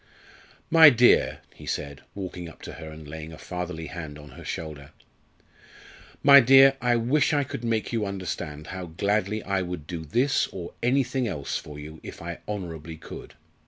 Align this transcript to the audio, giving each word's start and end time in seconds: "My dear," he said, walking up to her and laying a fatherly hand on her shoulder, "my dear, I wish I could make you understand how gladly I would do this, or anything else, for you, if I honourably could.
"My 0.71 0.89
dear," 0.89 1.41
he 1.53 1.67
said, 1.67 2.01
walking 2.15 2.49
up 2.49 2.63
to 2.63 2.71
her 2.73 2.89
and 2.89 3.07
laying 3.07 3.31
a 3.31 3.37
fatherly 3.37 3.85
hand 3.85 4.17
on 4.17 4.29
her 4.31 4.43
shoulder, 4.43 4.93
"my 6.23 6.39
dear, 6.39 6.75
I 6.81 6.95
wish 6.95 7.33
I 7.33 7.43
could 7.43 7.63
make 7.63 7.93
you 7.93 8.07
understand 8.07 8.65
how 8.73 8.87
gladly 8.87 9.43
I 9.43 9.61
would 9.61 9.85
do 9.85 10.03
this, 10.03 10.47
or 10.47 10.73
anything 10.81 11.27
else, 11.27 11.59
for 11.59 11.77
you, 11.77 11.99
if 12.01 12.19
I 12.19 12.39
honourably 12.47 12.97
could. 12.97 13.35